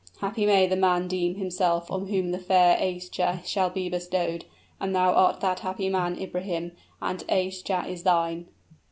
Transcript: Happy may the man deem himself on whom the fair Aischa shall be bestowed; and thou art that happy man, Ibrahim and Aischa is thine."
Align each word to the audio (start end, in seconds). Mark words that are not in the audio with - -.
Happy 0.19 0.47
may 0.47 0.65
the 0.65 0.75
man 0.75 1.07
deem 1.07 1.35
himself 1.35 1.91
on 1.91 2.07
whom 2.07 2.31
the 2.31 2.39
fair 2.39 2.75
Aischa 2.77 3.45
shall 3.45 3.69
be 3.69 3.87
bestowed; 3.87 4.45
and 4.79 4.95
thou 4.95 5.13
art 5.13 5.41
that 5.41 5.59
happy 5.59 5.89
man, 5.89 6.17
Ibrahim 6.19 6.71
and 6.99 7.19
Aischa 7.29 7.87
is 7.87 8.01
thine." 8.01 8.47